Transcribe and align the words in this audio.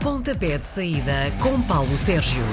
Pontapé 0.00 0.58
de 0.58 0.64
saída 0.64 1.32
com 1.40 1.60
Paulo 1.62 1.98
Sérgio. 1.98 2.44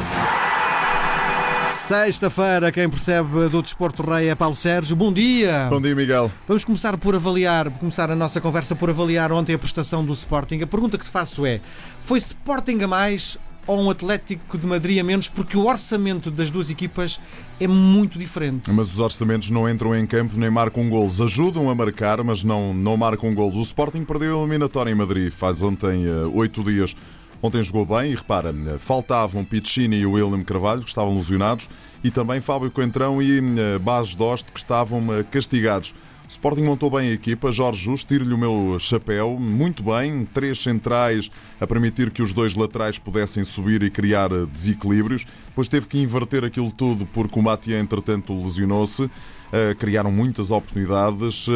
Sexta-feira, 1.67 2.71
quem 2.71 2.89
percebe 2.89 3.49
do 3.49 3.61
Desporto 3.61 4.01
Rei 4.01 4.29
é 4.29 4.35
Paulo 4.35 4.55
Sérgio. 4.55 4.95
Bom 4.95 5.13
dia! 5.13 5.67
Bom 5.69 5.79
dia, 5.79 5.95
Miguel. 5.95 6.31
Vamos 6.47 6.65
começar 6.65 6.97
por 6.97 7.13
avaliar, 7.13 7.69
começar 7.69 8.09
a 8.09 8.15
nossa 8.15 8.41
conversa 8.41 8.75
por 8.75 8.89
avaliar 8.89 9.31
ontem 9.31 9.53
a 9.53 9.59
prestação 9.59 10.03
do 10.03 10.11
Sporting. 10.13 10.61
A 10.61 10.67
pergunta 10.67 10.97
que 10.97 11.05
te 11.05 11.11
faço 11.11 11.45
é: 11.45 11.61
foi 12.01 12.17
Sporting 12.17 12.79
a 12.81 12.87
mais 12.87 13.37
ou 13.67 13.79
um 13.79 13.89
Atlético 13.91 14.57
de 14.57 14.65
Madrid 14.65 14.99
a 14.99 15.03
menos? 15.03 15.29
Porque 15.29 15.55
o 15.55 15.65
orçamento 15.65 16.31
das 16.31 16.49
duas 16.49 16.71
equipas 16.71 17.19
é 17.59 17.67
muito 17.67 18.17
diferente. 18.17 18.71
Mas 18.71 18.93
os 18.93 18.99
orçamentos 18.99 19.51
não 19.51 19.69
entram 19.69 19.95
em 19.95 20.05
campo 20.07 20.37
nem 20.37 20.49
marcam 20.49 20.89
golos. 20.89 21.21
Ajudam 21.21 21.69
a 21.69 21.75
marcar, 21.75 22.23
mas 22.23 22.43
não, 22.43 22.73
não 22.73 22.97
marcam 22.97 23.33
golos. 23.35 23.57
O 23.57 23.61
Sporting 23.61 24.03
perdeu 24.03 24.37
a 24.37 24.41
eliminatória 24.41 24.91
em 24.91 24.95
Madrid 24.95 25.31
faz 25.31 25.61
ontem 25.61 26.07
uh, 26.07 26.35
oito 26.35 26.63
dias. 26.63 26.95
Ontem 27.45 27.61
jogou 27.61 27.85
bem 27.85 28.11
e 28.11 28.15
repara, 28.15 28.51
faltavam 28.79 29.45
Piccini 29.45 29.97
e 29.97 30.05
o 30.07 30.13
William 30.13 30.41
Carvalho, 30.41 30.81
que 30.81 30.89
estavam 30.89 31.15
lesionados, 31.15 31.69
e 32.03 32.09
também 32.09 32.41
Fábio 32.41 32.71
Coentrão 32.71 33.21
e 33.21 33.39
uh, 33.39 33.79
Bas 33.79 34.15
Dost, 34.15 34.51
que 34.51 34.57
estavam 34.57 34.99
uh, 35.09 35.23
castigados. 35.29 35.93
Sporting 36.27 36.63
montou 36.63 36.89
bem 36.89 37.09
a 37.09 37.13
equipa, 37.13 37.51
Jorge 37.51 37.83
Justo, 37.83 38.07
tiro-lhe 38.07 38.33
o 38.33 38.37
meu 38.37 38.77
chapéu, 38.79 39.37
muito 39.39 39.83
bem, 39.83 40.27
três 40.33 40.61
centrais 40.61 41.29
a 41.59 41.67
permitir 41.67 42.11
que 42.11 42.21
os 42.21 42.33
dois 42.33 42.55
laterais 42.55 42.99
pudessem 42.99 43.43
subir 43.43 43.83
e 43.83 43.89
criar 43.89 44.29
desequilíbrios. 44.47 45.25
Depois 45.47 45.67
teve 45.67 45.87
que 45.87 45.97
inverter 45.99 46.43
aquilo 46.43 46.71
tudo 46.71 47.05
porque 47.05 47.39
o 47.39 47.43
Matia, 47.43 47.79
entretanto, 47.79 48.33
lesionou-se. 48.33 49.09
criaram 49.79 50.11
muitas 50.11 50.51
oportunidades 50.51 51.47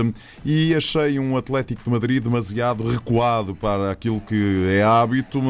e 0.46 0.74
achei 0.74 1.20
um 1.20 1.36
Atlético 1.36 1.84
de 1.84 1.90
Madrid 1.90 2.24
demasiado 2.24 2.88
recuado 2.88 3.54
para 3.56 3.92
aquilo 3.92 4.22
que 4.22 4.68
é 4.70 4.84
hábito. 4.84 5.42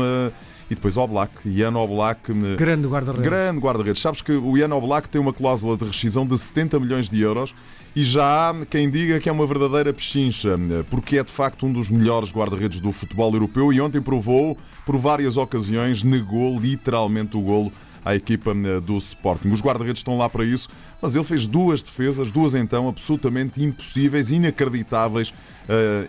E 0.72 0.76
depois 0.76 0.98
Oblak, 0.98 1.50
Ian 1.50 1.76
Oblak. 1.76 2.31
Grande 2.56 2.88
guarda-redes. 2.88 3.28
Grande 3.28 3.59
guarda-redes. 3.59 4.02
Sabes 4.02 4.22
que 4.22 4.31
o 4.31 4.56
Ian 4.56 4.73
Oblak 4.75 5.09
tem 5.09 5.20
uma 5.20 5.34
cláusula 5.34 5.75
de 5.75 5.84
rescisão 5.84 6.28
de 6.28 6.38
70 6.38 6.80
milhões 6.80 7.09
de 7.09 7.20
euros 7.22 7.56
e 7.95 8.04
já 8.04 8.50
há 8.50 8.66
quem 8.66 8.90
diga 8.90 9.20
que 9.20 9.28
é 9.28 9.32
uma 9.32 9.48
verdadeira 9.48 9.94
pechincha, 9.94 10.58
porque 10.90 11.18
é 11.18 11.23
de 11.23 11.32
facto 11.32 11.66
um 11.66 11.73
dos 11.73 11.90
melhores 11.90 12.31
guarda-redes 12.31 12.80
do 12.80 12.92
futebol 12.92 13.34
europeu 13.34 13.73
e 13.73 13.81
ontem 13.81 14.02
provou, 14.02 14.58
por 14.86 14.98
várias 14.98 15.38
ocasiões, 15.38 16.04
negou 16.04 16.59
literalmente 16.59 17.36
o 17.36 17.42
golo 17.42 17.72
à 18.06 18.16
equipa 18.16 18.54
do 18.86 18.96
Sporting. 18.98 19.50
Os 19.50 19.62
guarda-redes 19.62 20.00
estão 20.00 20.18
lá 20.18 20.30
para 20.30 20.46
isso, 20.46 20.70
mas 21.02 21.16
ele 21.16 21.26
fez 21.26 21.46
duas 21.46 21.84
defesas, 21.84 22.31
duas 22.31 22.56
então 22.56 22.88
absolutamente 22.88 23.62
impossíveis, 23.64 24.31
inacreditáveis, 24.31 25.34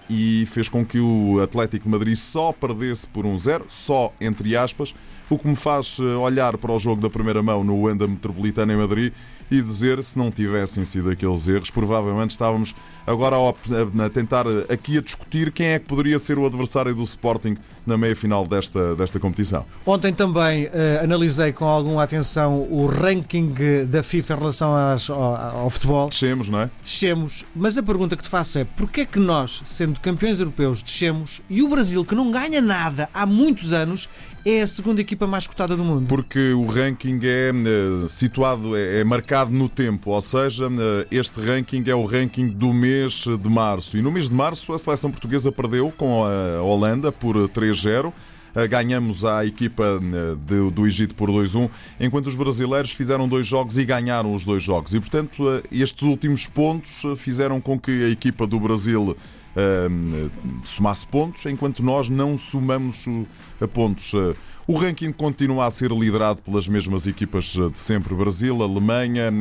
e 0.08 0.46
fez 0.46 0.68
com 0.68 0.86
que 0.86 1.00
o 1.00 1.40
Atlético 1.42 1.84
de 1.84 1.90
Madrid 1.90 2.16
só 2.16 2.52
perdesse 2.52 3.06
por 3.06 3.26
um 3.26 3.36
zero, 3.36 3.64
só 3.68 4.12
entre 4.20 4.56
aspas, 4.56 4.94
o 5.28 5.38
que 5.38 5.48
me 5.48 5.56
faz 5.56 5.98
olhar 5.98 6.56
para 6.58 6.72
o 6.72 6.78
jogo 6.78 7.02
da 7.02 7.10
primeira 7.10 7.42
mão 7.42 7.64
no 7.64 7.82
Wanda 7.82 8.06
Metropolitano 8.06 8.72
em 8.72 8.76
Madrid 8.76 9.12
e 9.50 9.60
dizer 9.60 10.02
se 10.02 10.16
não 10.16 10.30
tivessem 10.30 10.84
sido 10.84 11.10
aqueles 11.10 11.48
erros, 11.48 11.70
provavelmente 11.70 12.30
estávamos 12.30 12.74
agora 13.06 13.36
a, 13.36 14.08
tentar 14.08 14.46
aqui 14.68 14.98
a 14.98 15.00
discutir 15.00 15.50
quem 15.50 15.66
é 15.66 15.78
que 15.78 15.86
poderia 15.86 16.18
ser 16.18 16.38
o 16.38 16.46
adversário 16.46 16.94
do 16.94 17.02
Sporting 17.02 17.56
na 17.84 17.96
meia 17.96 18.14
final 18.14 18.46
desta, 18.46 18.94
desta 18.94 19.18
competição. 19.18 19.64
Ontem 19.84 20.12
também 20.12 20.66
uh, 20.66 20.70
analisei 21.02 21.52
com 21.52 21.64
alguma 21.64 22.02
atenção 22.02 22.60
o 22.70 22.86
ranking 22.86 23.54
da 23.88 24.02
FIFA 24.02 24.34
em 24.34 24.38
relação 24.38 24.76
às, 24.76 25.10
ao, 25.10 25.34
ao, 25.34 25.70
futebol. 25.70 26.08
Descemos, 26.08 26.48
não 26.48 26.60
é? 26.60 26.70
Descemos, 26.80 27.44
mas 27.54 27.76
a 27.76 27.82
pergunta 27.82 28.16
que 28.16 28.22
te 28.22 28.28
faço 28.28 28.58
é 28.58 28.64
porquê 28.64 29.02
é 29.02 29.06
que 29.06 29.18
nós, 29.18 29.62
sendo 29.66 29.98
campeões 30.00 30.38
europeus, 30.38 30.82
descemos 30.82 31.42
e 31.48 31.62
o 31.62 31.68
Brasil, 31.68 32.04
que 32.04 32.14
não 32.14 32.30
ganha 32.30 32.60
nada 32.60 33.08
há 33.12 33.26
muitos 33.26 33.72
anos, 33.72 34.08
é 34.44 34.62
a 34.62 34.66
segunda 34.66 35.00
equipa 35.00 35.26
mais 35.26 35.46
cotada 35.46 35.76
do 35.76 35.84
mundo? 35.84 36.06
Porque 36.08 36.52
o 36.52 36.66
ranking 36.66 37.20
é 37.22 37.52
uh, 37.52 38.08
situado, 38.08 38.76
é, 38.76 39.00
é 39.00 39.04
marcado 39.04 39.50
no 39.50 39.68
tempo, 39.68 40.10
ou 40.10 40.20
seja, 40.20 40.68
uh, 40.68 41.06
este 41.10 41.40
ranking 41.40 41.84
é 41.86 41.94
o 41.94 42.04
ranking 42.04 42.48
do 42.48 42.72
mês 42.72 43.24
de 43.24 43.50
março. 43.50 43.96
E 43.96 44.02
no 44.02 44.10
mês 44.10 44.28
de 44.28 44.34
março 44.34 44.72
a 44.72 44.78
seleção 44.78 45.10
portuguesa 45.10 45.52
perdeu 45.52 45.92
com 45.96 46.24
a 46.24 46.62
Holanda 46.62 47.12
por 47.12 47.36
3-0 47.36 48.12
ganhamos 48.68 49.24
à 49.24 49.44
equipa 49.44 50.00
do 50.72 50.86
Egito 50.86 51.14
por 51.14 51.30
2-1, 51.30 51.70
enquanto 52.00 52.26
os 52.26 52.34
brasileiros 52.34 52.90
fizeram 52.90 53.28
dois 53.28 53.46
jogos 53.46 53.78
e 53.78 53.84
ganharam 53.84 54.34
os 54.34 54.44
dois 54.44 54.62
jogos. 54.62 54.92
E, 54.94 55.00
portanto, 55.00 55.44
estes 55.70 56.02
últimos 56.02 56.46
pontos 56.46 57.02
fizeram 57.16 57.60
com 57.60 57.78
que 57.78 58.04
a 58.04 58.08
equipa 58.08 58.46
do 58.46 58.58
Brasil 58.58 59.16
somasse 60.64 61.06
pontos, 61.06 61.44
enquanto 61.46 61.82
nós 61.82 62.08
não 62.08 62.38
somamos 62.38 63.04
pontos. 63.72 64.12
O 64.66 64.76
ranking 64.76 65.10
continua 65.10 65.66
a 65.66 65.70
ser 65.70 65.90
liderado 65.90 66.40
pelas 66.42 66.68
mesmas 66.68 67.06
equipas 67.06 67.46
de 67.46 67.78
sempre: 67.78 68.14
Brasil, 68.14 68.62
Alemanha, 68.62 69.32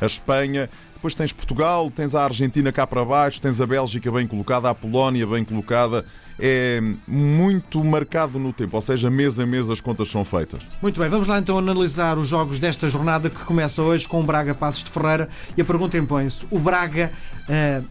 a 0.00 0.06
Espanha. 0.06 0.70
Depois 1.04 1.14
tens 1.14 1.34
Portugal, 1.34 1.90
tens 1.90 2.14
a 2.14 2.24
Argentina 2.24 2.72
cá 2.72 2.86
para 2.86 3.04
baixo, 3.04 3.38
tens 3.38 3.60
a 3.60 3.66
Bélgica 3.66 4.10
bem 4.10 4.26
colocada, 4.26 4.70
a 4.70 4.74
Polónia 4.74 5.26
bem 5.26 5.44
colocada. 5.44 6.02
É 6.40 6.80
muito 7.06 7.84
marcado 7.84 8.38
no 8.38 8.54
tempo, 8.54 8.74
ou 8.74 8.80
seja, 8.80 9.10
mês 9.10 9.38
a 9.38 9.44
mês 9.44 9.68
as 9.68 9.82
contas 9.82 10.08
são 10.08 10.24
feitas. 10.24 10.66
Muito 10.80 10.98
bem, 10.98 11.10
vamos 11.10 11.28
lá 11.28 11.38
então 11.38 11.58
analisar 11.58 12.16
os 12.16 12.28
jogos 12.28 12.58
desta 12.58 12.88
jornada 12.88 13.28
que 13.28 13.38
começa 13.40 13.82
hoje 13.82 14.08
com 14.08 14.20
o 14.20 14.22
Braga 14.22 14.54
Passos 14.54 14.82
de 14.82 14.90
Ferreira. 14.90 15.28
E 15.54 15.60
a 15.60 15.64
pergunta 15.66 15.98
impõe-se: 15.98 16.46
o 16.50 16.58
Braga. 16.58 17.12
Uh 17.50 17.86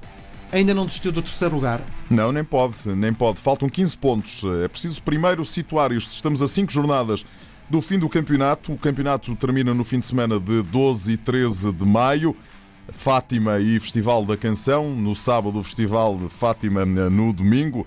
ainda 0.51 0.71
não 0.71 0.85
desistiu 0.85 1.11
do 1.11 1.19
terceiro 1.19 1.55
lugar? 1.55 1.81
Não, 2.11 2.31
nem 2.31 2.43
pode, 2.43 2.87
nem 2.95 3.11
pode. 3.11 3.39
Faltam 3.39 3.67
15 3.67 3.97
pontos. 3.97 4.43
É 4.63 4.67
preciso 4.67 5.01
primeiro 5.01 5.43
situar 5.43 5.91
isto. 5.91 6.11
Estamos 6.11 6.43
a 6.43 6.47
5 6.47 6.71
jornadas 6.71 7.25
do 7.67 7.81
fim 7.81 7.97
do 7.97 8.07
campeonato. 8.07 8.71
O 8.71 8.77
campeonato 8.77 9.35
termina 9.35 9.73
no 9.73 9.83
fim 9.83 9.97
de 9.97 10.05
semana 10.05 10.39
de 10.39 10.61
12 10.61 11.13
e 11.13 11.17
13 11.17 11.71
de 11.71 11.85
maio. 11.85 12.35
Fátima 12.91 13.59
e 13.59 13.79
Festival 13.79 14.25
da 14.25 14.35
Canção, 14.35 14.93
no 14.93 15.15
sábado 15.15 15.59
o 15.59 15.63
Festival 15.63 16.17
de 16.17 16.29
Fátima 16.29 16.85
no 16.85 17.31
domingo. 17.31 17.85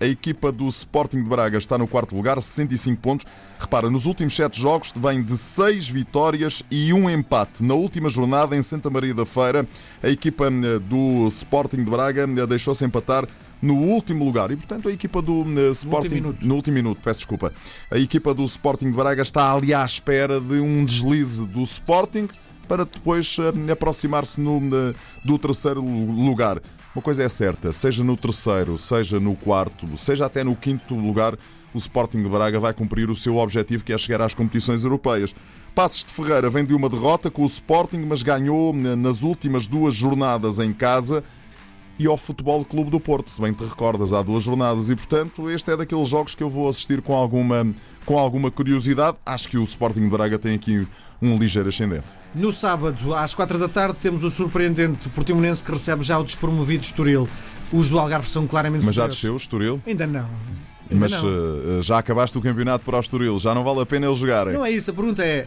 A 0.00 0.06
equipa 0.06 0.50
do 0.50 0.66
Sporting 0.68 1.22
de 1.22 1.28
Braga 1.28 1.56
está 1.56 1.78
no 1.78 1.86
quarto 1.86 2.16
lugar, 2.16 2.40
65 2.40 3.00
pontos. 3.00 3.26
Repara, 3.58 3.88
nos 3.88 4.06
últimos 4.06 4.34
7 4.34 4.60
jogos 4.60 4.92
vem 4.96 5.22
de 5.22 5.36
6 5.36 5.88
vitórias 5.88 6.64
e 6.70 6.92
um 6.92 7.08
empate. 7.08 7.62
Na 7.62 7.74
última 7.74 8.08
jornada, 8.10 8.56
em 8.56 8.62
Santa 8.62 8.90
Maria 8.90 9.14
da 9.14 9.24
Feira, 9.24 9.68
a 10.02 10.08
equipa 10.08 10.50
do 10.50 11.26
Sporting 11.28 11.84
de 11.84 11.90
Braga 11.90 12.26
deixou-se 12.46 12.84
empatar 12.84 13.26
no 13.62 13.74
último 13.74 14.24
lugar. 14.24 14.50
E, 14.50 14.56
portanto, 14.56 14.88
a 14.88 14.92
equipa 14.92 15.20
do 15.20 15.44
Sporting. 15.72 16.20
No 16.20 16.28
último, 16.28 16.48
no 16.48 16.54
último 16.56 16.74
minuto. 16.74 17.00
peço 17.02 17.20
desculpa. 17.20 17.52
A 17.90 17.98
equipa 17.98 18.34
do 18.34 18.44
Sporting 18.44 18.90
de 18.90 18.96
Braga 18.96 19.22
está 19.22 19.52
ali 19.52 19.72
à 19.74 19.84
espera 19.84 20.40
de 20.40 20.60
um 20.60 20.84
deslize 20.84 21.46
do 21.46 21.62
Sporting 21.62 22.28
para 22.70 22.84
depois 22.84 23.36
uh, 23.36 23.72
aproximar-se 23.72 24.40
uh, 24.40 24.94
do 25.24 25.36
terceiro 25.36 25.82
lugar. 25.82 26.62
Uma 26.94 27.02
coisa 27.02 27.24
é 27.24 27.28
certa, 27.28 27.72
seja 27.72 28.04
no 28.04 28.16
terceiro, 28.16 28.78
seja 28.78 29.18
no 29.18 29.34
quarto, 29.34 29.88
seja 29.98 30.26
até 30.26 30.44
no 30.44 30.54
quinto 30.54 30.94
lugar, 30.94 31.36
o 31.74 31.78
Sporting 31.78 32.22
de 32.22 32.28
Braga 32.28 32.60
vai 32.60 32.72
cumprir 32.72 33.10
o 33.10 33.16
seu 33.16 33.38
objetivo, 33.38 33.82
que 33.82 33.92
é 33.92 33.98
chegar 33.98 34.22
às 34.22 34.34
competições 34.34 34.84
europeias. 34.84 35.34
Passos 35.74 36.04
de 36.04 36.12
Ferreira 36.12 36.48
vem 36.48 36.64
de 36.64 36.72
uma 36.72 36.88
derrota 36.88 37.28
com 37.28 37.42
o 37.42 37.46
Sporting, 37.46 38.04
mas 38.08 38.22
ganhou 38.22 38.72
nas 38.72 39.22
últimas 39.22 39.66
duas 39.66 39.94
jornadas 39.94 40.60
em 40.60 40.72
casa 40.72 41.24
e 42.00 42.06
ao 42.06 42.16
Futebol 42.16 42.64
Clube 42.64 42.90
do 42.90 42.98
Porto, 42.98 43.30
se 43.30 43.38
bem 43.38 43.52
te 43.52 43.62
recordas, 43.62 44.14
há 44.14 44.22
duas 44.22 44.42
jornadas 44.42 44.88
e, 44.88 44.96
portanto, 44.96 45.50
este 45.50 45.70
é 45.70 45.76
daqueles 45.76 46.08
jogos 46.08 46.34
que 46.34 46.42
eu 46.42 46.48
vou 46.48 46.66
assistir 46.66 47.02
com 47.02 47.14
alguma, 47.14 47.74
com 48.06 48.18
alguma 48.18 48.50
curiosidade. 48.50 49.18
Acho 49.26 49.50
que 49.50 49.58
o 49.58 49.64
Sporting 49.64 50.00
de 50.00 50.08
Braga 50.08 50.38
tem 50.38 50.54
aqui 50.54 50.88
um 51.20 51.36
ligeiro 51.36 51.68
ascendente. 51.68 52.06
No 52.34 52.54
sábado, 52.54 53.14
às 53.14 53.34
quatro 53.34 53.58
da 53.58 53.68
tarde, 53.68 53.98
temos 53.98 54.24
o 54.24 54.30
surpreendente 54.30 55.10
Portimonense 55.10 55.62
que 55.62 55.72
recebe 55.72 56.02
já 56.02 56.18
o 56.18 56.24
despromovido 56.24 56.82
Estoril. 56.82 57.28
Os 57.70 57.90
do 57.90 57.98
Algarve 57.98 58.30
são 58.30 58.46
claramente 58.46 58.86
Mas 58.86 58.94
já 58.94 59.06
desceu 59.06 59.34
o 59.34 59.36
Estoril? 59.36 59.82
Ainda 59.86 60.06
não. 60.06 60.26
Mas 60.90 61.12
uh, 61.22 61.82
já 61.82 61.98
acabaste 61.98 62.36
o 62.36 62.40
campeonato 62.40 62.84
para 62.84 62.96
o 62.96 63.00
Estoril, 63.00 63.38
já 63.38 63.54
não 63.54 63.62
vale 63.62 63.80
a 63.80 63.86
pena 63.86 64.06
eles 64.06 64.18
jogarem. 64.18 64.52
Não 64.52 64.64
é 64.64 64.70
isso, 64.70 64.90
a 64.90 64.94
pergunta 64.94 65.24
é: 65.24 65.46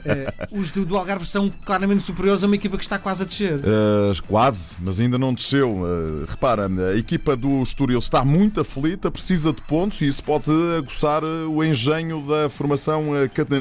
uh, 0.52 0.60
os 0.60 0.72
do, 0.72 0.86
do, 0.86 0.98
Algarve 0.98 1.26
são 1.26 1.52
claramente 1.66 2.04
superiores 2.04 2.44
a 2.44 2.48
uma 2.48 2.56
equipa 2.56 2.78
que 2.78 2.84
está 2.84 2.98
quase 2.98 3.24
a 3.24 3.26
descer? 3.26 3.56
Uh, 3.60 4.24
quase, 4.28 4.78
mas 4.82 5.00
ainda 5.00 5.18
não 5.18 5.34
desceu. 5.34 5.82
repara, 6.28 6.70
a 6.92 6.98
equipa 6.98 7.36
do 7.36 7.62
Estoril 7.62 8.00
está 8.00 8.24
muito 8.24 8.62
aflita, 8.62 9.12
precisa 9.12 9.52
de 9.52 9.62
pontos 9.64 10.02
e 10.02 10.08
isso 10.08 10.24
pode 10.24 10.50
aguçar 10.78 11.24
o 11.24 11.64
engenho 11.64 12.26
da 12.26 12.50
formação 12.50 13.08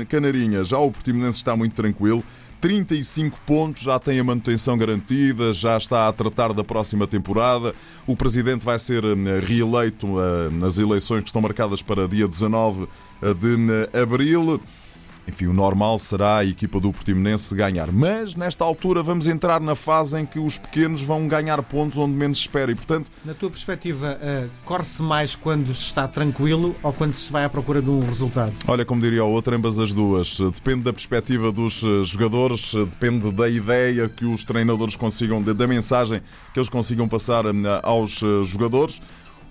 canarinha. 0.09 0.65
Já 0.65 0.79
o 0.79 0.91
Portimonense 0.91 1.39
está 1.39 1.57
muito 1.57 1.75
tranquilo. 1.75 2.25
35 2.63 3.41
pontos, 3.45 3.83
já 3.83 3.99
tem 3.99 4.21
a 4.21 4.25
manutenção 4.25 4.79
garantida, 4.79 5.53
já 5.53 5.77
está 5.77 6.07
a 6.07 6.13
tratar 6.13 6.53
da 6.53 6.63
próxima 6.63 7.09
temporada. 7.09 7.75
O 8.07 8.17
presidente 8.17 8.65
vai 8.65 8.79
ser 8.79 9.03
eh, 9.03 9.41
reeleito 9.45 10.07
eh, 10.21 10.49
nas 10.53 10.79
eleições 10.79 11.23
que 11.23 11.29
estão 11.29 11.43
marcadas 11.43 11.83
para 11.83 12.07
dia 12.07 12.29
19 12.29 12.87
eh, 13.21 13.35
de 13.35 14.01
abril. 14.01 14.61
Enfim, 15.27 15.47
o 15.47 15.53
normal 15.53 15.99
será 15.99 16.39
a 16.39 16.45
equipa 16.45 16.81
do 16.81 16.93
Portimonense 16.93 17.55
ganhar. 17.55 17.91
Mas 17.93 18.35
nesta 18.35 18.65
altura 18.65 19.03
vamos 19.03 19.27
entrar 19.27 19.61
na 19.61 19.75
fase 19.75 20.21
em 20.21 20.27
que 20.27 20.39
os 20.39 20.59
pequenos 20.59 21.03
vão 21.03 21.27
ganhar 21.29 21.63
pontos 21.63 21.99
onde 21.99 22.15
menos 22.15 22.39
se 22.39 22.43
espera 22.43 22.71
e, 22.73 22.75
portanto, 22.75 23.11
Na 23.25 23.35
tua 23.35 23.51
perspectiva, 23.51 24.19
uh, 24.21 24.51
corre-se 24.65 25.03
mais 25.03 25.35
quando 25.37 25.73
se 25.73 25.83
está 25.83 26.09
tranquilo 26.09 26.75
ou 26.83 26.93
quando 26.93 27.15
se 27.15 27.31
vai 27.31 27.45
à 27.45 27.49
procura 27.49 27.81
de 27.81 27.91
um 27.91 28.01
resultado? 28.01 28.53
olha, 28.67 28.85
como 28.85 29.01
diria 29.01 29.25
o 29.25 29.31
outro, 29.31 29.55
ambas 29.55 29.79
as 29.79 29.93
duas. 29.93 30.39
Depende 30.39 30.83
da 30.83 30.93
perspectiva 30.93 31.53
dos 31.53 31.83
eh, 31.83 32.05
jogadores, 32.05 32.75
eh, 32.75 32.85
depende 32.85 33.31
da 33.33 33.49
ideia 33.49 34.09
que 34.09 34.25
os 34.25 34.45
treinadores 34.45 34.97
consigam, 34.97 35.43
da 35.43 35.67
mensagem 35.67 36.21
que 36.53 36.59
eles 36.59 36.69
consigam 36.69 37.09
passar 37.09 37.45
eh, 37.47 37.51
aos 37.83 38.23
eh, 38.23 38.45
jogadores. 38.45 39.01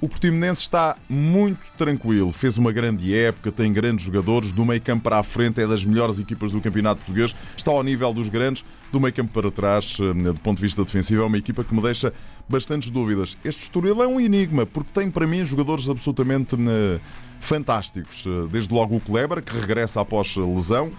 O 0.01 0.09
Portimonense 0.09 0.61
está 0.61 0.97
muito 1.07 1.59
tranquilo, 1.77 2.31
fez 2.31 2.57
uma 2.57 2.71
grande 2.71 3.15
época, 3.15 3.51
tem 3.51 3.71
grandes 3.71 4.03
jogadores, 4.03 4.51
do 4.51 4.65
meio 4.65 4.81
campo 4.81 5.03
para 5.03 5.19
a 5.19 5.23
frente 5.23 5.61
é 5.61 5.67
das 5.67 5.85
melhores 5.85 6.17
equipas 6.17 6.51
do 6.51 6.59
campeonato 6.59 7.01
português, 7.01 7.35
está 7.55 7.69
ao 7.69 7.83
nível 7.83 8.11
dos 8.11 8.27
grandes, 8.27 8.65
do 8.91 8.99
meio 8.99 9.13
campo 9.13 9.31
para 9.31 9.51
trás, 9.51 9.99
eh, 10.01 10.11
do 10.11 10.39
ponto 10.39 10.57
de 10.57 10.63
vista 10.63 10.83
defensivo, 10.83 11.21
é 11.21 11.25
uma 11.27 11.37
equipa 11.37 11.63
que 11.63 11.75
me 11.75 11.83
deixa 11.83 12.11
bastantes 12.49 12.89
dúvidas. 12.89 13.37
Este 13.45 13.61
Estoril 13.61 14.01
é 14.01 14.07
um 14.07 14.19
enigma, 14.19 14.65
porque 14.65 14.91
tem 14.91 15.11
para 15.11 15.27
mim 15.27 15.45
jogadores 15.45 15.87
absolutamente 15.87 16.55
eh, 16.55 16.99
fantásticos, 17.39 18.25
Eh, 18.25 18.47
desde 18.51 18.73
logo 18.73 18.95
o 18.95 18.99
Kleber, 18.99 19.43
que 19.43 19.55
regressa 19.55 20.01
após 20.01 20.35
lesão. 20.35 20.91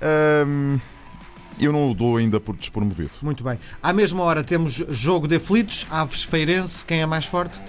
Ahm, 0.00 0.78
eu 1.60 1.72
não 1.72 1.90
o 1.90 1.94
dou 1.94 2.16
ainda 2.16 2.40
por 2.40 2.56
despromovido. 2.56 3.10
Muito 3.20 3.44
bem. 3.44 3.58
À 3.82 3.92
mesma 3.92 4.22
hora 4.22 4.42
temos 4.42 4.82
jogo 4.90 5.28
de 5.28 5.36
aflitos, 5.36 5.86
Aves 5.90 6.24
Feirense, 6.24 6.82
quem 6.86 7.02
é 7.02 7.06
mais 7.06 7.26
forte? 7.26 7.60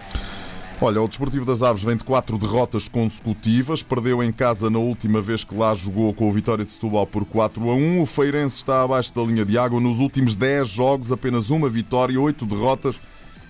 Olha, 0.79 1.01
o 1.01 1.07
Desportivo 1.07 1.43
das 1.43 1.63
Aves 1.63 1.81
vem 1.81 1.97
de 1.97 2.03
quatro 2.03 2.37
derrotas 2.37 2.87
consecutivas. 2.87 3.81
Perdeu 3.81 4.21
em 4.21 4.31
casa 4.31 4.69
na 4.69 4.77
última 4.77 5.19
vez 5.19 5.43
que 5.43 5.55
lá 5.55 5.73
jogou 5.73 6.13
com 6.13 6.27
o 6.29 6.31
Vitória 6.31 6.63
de 6.63 6.69
Setúbal 6.69 7.07
por 7.07 7.25
4 7.25 7.67
a 7.67 7.73
1. 7.73 8.01
O 8.01 8.05
Feirense 8.05 8.57
está 8.57 8.83
abaixo 8.83 9.11
da 9.11 9.23
linha 9.23 9.43
de 9.43 9.57
água. 9.57 9.79
Nos 9.81 9.97
últimos 9.97 10.35
10 10.35 10.67
jogos, 10.67 11.11
apenas 11.11 11.49
uma 11.49 11.67
vitória, 11.67 12.21
8 12.21 12.45
derrotas 12.45 12.99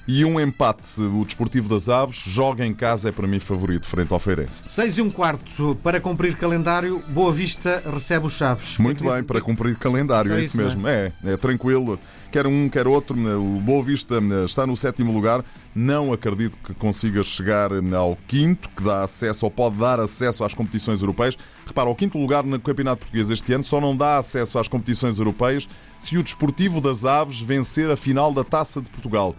e 0.07 0.23
um 0.23 0.39
empate. 0.39 1.01
O 1.01 1.25
Desportivo 1.25 1.67
das 1.67 1.89
Aves 1.89 2.15
joga 2.25 2.65
em 2.65 2.73
casa, 2.73 3.09
é 3.09 3.11
para 3.11 3.27
mim 3.27 3.39
favorito, 3.39 3.85
frente 3.85 4.13
ao 4.13 4.19
Feirense. 4.19 4.63
6 4.65 4.97
e 4.97 5.01
um 5.01 5.09
quarto 5.09 5.77
para 5.83 5.99
cumprir 5.99 6.35
calendário, 6.35 7.03
Boa 7.09 7.33
Vista 7.33 7.83
recebe 7.91 8.25
os 8.25 8.33
Chaves. 8.33 8.77
Muito 8.77 9.09
é 9.09 9.15
bem, 9.15 9.23
para 9.23 9.41
cumprir 9.41 9.75
calendário, 9.77 10.33
é 10.33 10.39
isso, 10.39 10.49
isso 10.49 10.57
mesmo. 10.57 10.87
É, 10.87 11.11
é 11.25 11.37
tranquilo. 11.37 11.99
Quer 12.31 12.47
um, 12.47 12.69
quer 12.69 12.87
outro. 12.87 13.17
O 13.17 13.59
Boa 13.59 13.83
Vista 13.83 14.19
está 14.45 14.65
no 14.65 14.77
sétimo 14.77 15.11
lugar. 15.11 15.43
Não 15.75 16.11
acredito 16.11 16.57
que 16.57 16.73
consiga 16.73 17.23
chegar 17.23 17.69
ao 17.93 18.17
quinto, 18.27 18.69
que 18.69 18.83
dá 18.83 19.03
acesso 19.03 19.45
ou 19.45 19.51
pode 19.51 19.75
dar 19.75 19.99
acesso 19.99 20.43
às 20.43 20.53
competições 20.53 21.01
europeias. 21.01 21.37
Repara, 21.65 21.89
o 21.89 21.95
quinto 21.95 22.17
lugar 22.17 22.43
no 22.43 22.59
Campeonato 22.59 23.01
Português 23.01 23.29
este 23.29 23.53
ano 23.53 23.63
só 23.63 23.79
não 23.79 23.95
dá 23.95 24.17
acesso 24.17 24.57
às 24.57 24.67
competições 24.67 25.19
europeias 25.19 25.69
se 25.99 26.17
o 26.17 26.23
Desportivo 26.23 26.81
das 26.81 27.05
Aves 27.05 27.39
vencer 27.39 27.89
a 27.91 27.97
final 27.97 28.33
da 28.33 28.43
Taça 28.43 28.81
de 28.81 28.89
Portugal. 28.89 29.35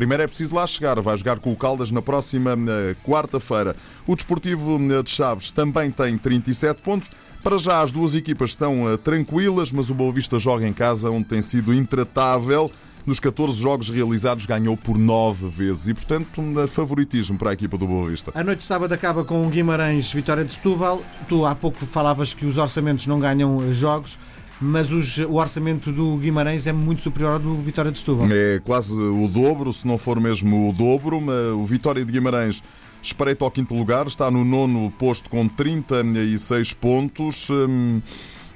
Primeiro 0.00 0.22
é 0.22 0.26
preciso 0.26 0.54
lá 0.54 0.66
chegar, 0.66 0.98
vai 1.02 1.14
jogar 1.14 1.40
com 1.40 1.52
o 1.52 1.56
Caldas 1.56 1.90
na 1.90 2.00
próxima 2.00 2.52
eh, 2.52 2.96
quarta-feira. 3.04 3.76
O 4.06 4.16
Desportivo 4.16 4.78
eh, 4.80 5.02
de 5.02 5.10
Chaves 5.10 5.52
também 5.52 5.90
tem 5.90 6.16
37 6.16 6.80
pontos. 6.80 7.10
Para 7.42 7.58
já 7.58 7.82
as 7.82 7.92
duas 7.92 8.14
equipas 8.14 8.52
estão 8.52 8.90
eh, 8.90 8.96
tranquilas, 8.96 9.70
mas 9.70 9.90
o 9.90 9.94
Boa 9.94 10.10
Vista 10.10 10.38
joga 10.38 10.66
em 10.66 10.72
casa 10.72 11.10
onde 11.10 11.26
tem 11.26 11.42
sido 11.42 11.74
intratável. 11.74 12.70
Nos 13.04 13.20
14 13.20 13.60
jogos 13.60 13.90
realizados 13.90 14.46
ganhou 14.46 14.74
por 14.74 14.96
9 14.96 15.50
vezes 15.50 15.88
e, 15.88 15.92
portanto, 15.92 16.40
um 16.40 16.66
favoritismo 16.66 17.36
para 17.36 17.50
a 17.50 17.52
equipa 17.52 17.76
do 17.76 17.86
Boa 17.86 18.08
Vista. 18.08 18.32
A 18.34 18.42
noite 18.42 18.60
de 18.60 18.64
sábado 18.64 18.94
acaba 18.94 19.22
com 19.22 19.46
o 19.46 19.50
Guimarães 19.50 20.10
Vitória 20.10 20.46
de 20.46 20.54
Setúbal. 20.54 21.02
Tu 21.28 21.44
há 21.44 21.54
pouco 21.54 21.84
falavas 21.84 22.32
que 22.32 22.46
os 22.46 22.56
orçamentos 22.56 23.06
não 23.06 23.20
ganham 23.20 23.70
jogos, 23.70 24.18
mas 24.60 24.90
os- 24.92 25.18
o 25.18 25.34
orçamento 25.34 25.90
do 25.92 26.16
Guimarães 26.16 26.66
é 26.66 26.72
muito 26.72 27.00
superior 27.00 27.32
ao 27.32 27.38
do 27.38 27.54
Vitória 27.56 27.90
de 27.90 27.98
Setúbal. 27.98 28.28
É 28.30 28.60
quase 28.64 28.92
o 29.00 29.26
dobro, 29.28 29.72
se 29.72 29.86
não 29.86 29.96
for 29.96 30.20
mesmo 30.20 30.68
o 30.68 30.72
dobro. 30.72 31.16
O 31.56 31.64
Vitória 31.64 32.04
de 32.04 32.12
Guimarães 32.12 32.62
espreita 33.02 33.44
ao 33.44 33.50
quinto 33.50 33.74
lugar, 33.74 34.06
está 34.06 34.30
no 34.30 34.44
nono 34.44 34.90
posto 34.92 35.30
com 35.30 35.48
36 35.48 36.72
pontos. 36.74 37.48
Hum, 37.50 38.00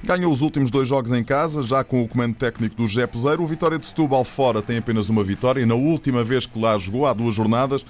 Ganhou 0.06 0.30
os 0.30 0.42
últimos 0.42 0.70
dois 0.70 0.86
jogos 0.86 1.12
em 1.12 1.24
casa, 1.24 1.62
já 1.62 1.82
com 1.82 2.02
o 2.02 2.06
comando 2.06 2.34
técnico 2.34 2.76
do 2.76 2.84
Peseiro. 3.08 3.42
O 3.42 3.46
Vitória 3.46 3.78
de 3.78 3.86
Setúbal 3.86 4.22
fora 4.22 4.60
tem 4.60 4.76
apenas 4.76 5.08
uma 5.08 5.24
vitória. 5.24 5.64
Na 5.64 5.74
última 5.74 6.22
vez 6.22 6.44
que 6.44 6.58
lá 6.60 6.76
jogou, 6.76 7.06
há 7.06 7.14
duas 7.14 7.34
jornadas, 7.34 7.86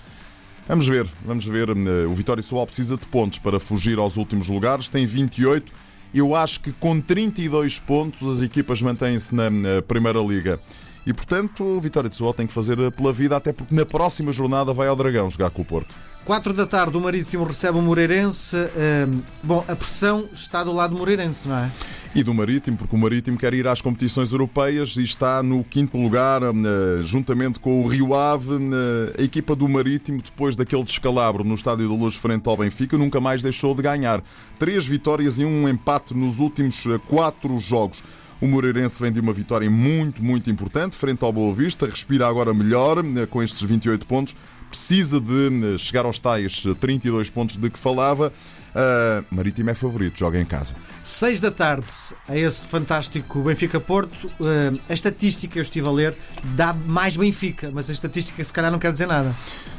Vamos 0.69 0.87
ver, 0.89 1.07
vamos 1.27 1.45
ver. 1.45 1.69
Hum, 1.71 1.85
O 2.09 2.15
Vitória 2.15 2.41
Setúbal 2.43 2.67
precisa 2.67 2.97
de 2.97 3.05
pontos 3.07 3.41
para 3.41 3.59
fugir 3.59 3.99
aos 3.99 4.17
últimos 4.17 4.49
lugares. 4.49 4.89
Tem 4.89 5.05
28. 5.05 5.73
Eu 6.15 6.37
acho 6.37 6.61
que 6.61 6.73
com 6.73 7.01
32 7.01 7.81
pontos 7.81 8.23
as 8.39 8.41
equipas 8.41 8.81
mantêm-se 8.81 9.35
na 9.35 9.51
Primeira 9.87 10.21
Liga. 10.21 10.61
E 11.07 11.13
portanto, 11.13 11.63
o 11.65 11.81
Vitória 11.81 12.09
de 12.09 12.15
Setúbal 12.15 12.35
tem 12.35 12.47
que 12.47 12.53
fazer 12.53 12.91
pela 12.93 13.13
vida, 13.13 13.37
até 13.37 13.53
porque 13.53 13.75
na 13.75 13.85
próxima 13.85 14.33
jornada 14.33 14.73
vai 14.73 14.89
ao 14.89 14.97
Dragão 14.97 15.29
jogar 15.29 15.51
com 15.51 15.63
o 15.63 15.65
Porto. 15.65 15.95
4 16.25 16.55
da 16.55 16.65
tarde, 16.67 16.97
o 16.97 17.01
Marítimo 17.03 17.45
recebe 17.45 17.77
o 17.77 17.83
Moreirense. 17.83 18.57
Hum, 18.57 19.21
bom, 19.43 19.63
a 19.69 19.77
pressão 19.77 20.27
está 20.33 20.65
do 20.65 20.73
lado 20.73 20.93
do 20.93 20.99
Moreirense, 20.99 21.47
não 21.47 21.59
é? 21.59 21.71
E 22.15 22.23
do 22.23 22.33
Marítimo, 22.33 22.79
porque 22.79 22.97
o 22.97 22.99
Marítimo 22.99 23.37
quer 23.37 23.53
ir 23.53 23.67
às 23.69 23.83
competições 23.83 24.33
europeias 24.33 24.97
e 24.97 25.03
está 25.03 25.43
no 25.43 25.63
quinto 25.63 25.99
lugar, 25.99 26.41
eh, 26.43 27.03
juntamente 27.03 27.59
com 27.59 27.85
o 27.85 27.87
Rio 27.89 28.15
Ave. 28.15 28.55
eh, 28.55 29.21
A 29.21 29.23
equipa 29.23 29.55
do 29.55 29.69
Marítimo, 29.69 30.23
depois 30.23 30.57
daquele 30.57 30.85
descalabro 30.85 31.45
no 31.45 31.55
Estádio 31.55 31.87
da 31.89 31.95
Luz 31.95 32.15
frente 32.17 32.49
ao 32.49 32.57
Benfica, 32.57 32.97
nunca 32.97 33.21
mais 33.21 33.43
deixou 33.43 33.75
de 33.75 33.83
ganhar. 33.83 34.23
Três 34.59 34.87
vitórias 34.87 35.37
e 35.39 35.45
um 35.45 35.69
empate 35.69 36.15
nos 36.15 36.39
últimos 36.39 36.87
eh, 36.87 36.99
quatro 37.07 37.59
jogos. 37.59 38.03
O 38.41 38.47
Moreirense 38.47 39.01
vem 39.01 39.13
de 39.13 39.21
uma 39.21 39.33
vitória 39.33 39.71
muito, 39.71 40.23
muito 40.23 40.51
importante 40.51 40.97
frente 40.97 41.25
ao 41.25 41.33
Boa 41.33 41.55
Vista, 41.55 41.87
respira 41.87 42.27
agora 42.27 42.53
melhor 42.53 42.99
eh, 42.99 43.27
com 43.27 43.43
estes 43.43 43.63
28 43.63 44.07
pontos, 44.07 44.37
precisa 44.75 45.21
de 45.21 45.75
eh, 45.75 45.79
chegar 45.79 46.05
aos 46.05 46.19
tais 46.19 46.65
eh, 46.67 46.75
32 46.75 47.31
pontos 47.31 47.57
de 47.57 47.71
que 47.71 47.79
falava. 47.79 48.33
Ah, 48.75 49.23
Marítimo 49.31 49.71
é 49.71 49.75
favorito, 49.75 50.19
joga 50.19 50.41
em 50.41 50.45
casa. 50.45 50.75
6 51.03 51.41
da 51.41 51.51
tarde, 51.51 51.87
a 52.29 52.37
esse 52.37 52.67
fantástico 52.67 53.41
Benfica-Porto. 53.43 54.29
Hum, 54.41 54.79
a 54.89 54.93
estatística, 54.93 55.57
eu 55.57 55.63
estive 55.63 55.87
a 55.87 55.93
ler, 55.93 56.17
dá 56.57 56.73
mais 56.73 57.17
Benfica, 57.17 57.71
mas 57.73 57.89
a 57.89 57.93
estatística 57.93 58.43
se 58.43 58.53
calhar 58.53 58.73
não 58.73 58.81
quer 58.81 58.91
dizer 58.91 59.07
nada. 59.07 59.35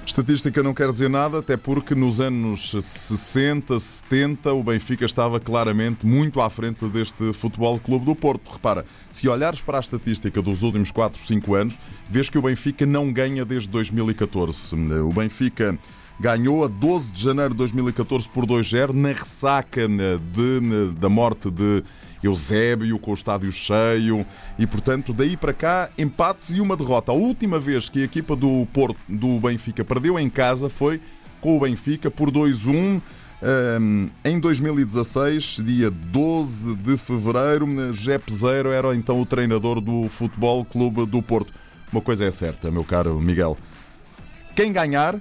Estatística 0.06 0.62
não 0.62 0.74
quer 0.74 0.92
dizer 0.92 1.10
nada, 1.10 1.40
até 1.40 1.58
porque 1.58 1.96
nos 1.96 2.22
anos 2.22 2.72
60, 2.72 3.80
70, 3.80 4.54
o 4.54 4.64
Benfica 4.64 5.04
estava 5.04 5.40
claramente 5.40 6.06
muito 6.06 6.40
à 6.40 6.50
frente 6.50 6.88
deste 6.88 7.34
Futebol 7.34 7.80
Clube 7.80 8.06
do 8.06 8.16
Porto. 8.16 8.52
Repara, 8.52 8.86
se 9.10 9.28
olhares 9.28 9.62
para 9.62 9.78
a 9.78 9.82
estatística 9.82 10.42
dos 10.44 10.62
últimos 10.62 10.92
4, 10.92 11.20
5 11.20 11.56
anos, 11.56 11.80
vês 12.08 12.30
que 12.30 12.38
o 12.38 12.42
Benfica 12.42 12.86
não 12.86 13.12
ganha 13.12 13.44
desde 13.44 13.68
2014. 13.70 14.76
O 14.94 15.12
Benfica 15.14 15.78
ganhou 16.20 16.64
a 16.64 16.68
12 16.68 17.12
de 17.12 17.22
janeiro 17.22 17.52
de 17.52 17.58
2014 17.58 18.30
por 18.30 18.46
2-0 18.46 18.94
na 18.94 19.10
ressaca 19.10 19.88
né, 19.88 20.18
de- 20.34 20.62
né, 20.62 20.94
da 20.98 21.10
morte 21.10 21.52
de 21.52 21.84
Eusébio 22.24 22.98
com 22.98 23.12
o 23.12 23.14
estádio 23.14 23.52
cheio 23.52 24.26
e 24.58 24.66
portanto 24.66 25.12
daí 25.14 25.36
para 25.36 25.54
cá 25.54 25.90
empates 25.98 26.56
e 26.56 26.62
uma 26.62 26.78
derrota. 26.78 27.12
A 27.12 27.16
última 27.16 27.60
vez 27.60 27.90
que 27.90 28.02
a 28.02 28.06
equipa 28.06 28.36
do 28.36 28.66
Porto 28.74 28.98
do 29.08 29.40
Benfica 29.40 29.84
perdeu 29.84 30.18
em 30.18 30.30
casa 30.30 30.70
foi 30.70 31.02
com 31.42 31.58
o 31.58 31.60
Benfica 31.60 32.10
por 32.10 32.32
2-1 32.32 33.02
hum, 33.82 34.10
em 34.24 34.40
2016, 34.40 35.62
dia 35.66 35.92
12 35.92 36.76
de 36.78 36.98
fevereiro. 36.98 37.68
José 37.94 38.18
Peseiro 38.18 38.70
era 38.72 38.96
então 38.96 39.22
o 39.22 39.26
treinador 39.26 39.80
do 39.82 40.08
Futebol 40.10 40.64
Clube 40.66 41.06
do 41.06 41.22
Porto. 41.22 41.54
Uma 41.92 42.02
coisa 42.02 42.26
é 42.26 42.32
certa, 42.32 42.72
meu 42.72 42.84
caro 42.84 43.20
Miguel. 43.22 43.58
Quem 44.56 44.72
ganhar 44.72 45.20